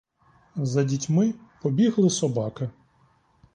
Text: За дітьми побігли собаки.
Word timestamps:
За 0.63 0.83
дітьми 0.83 1.33
побігли 1.61 2.09
собаки. 2.09 2.69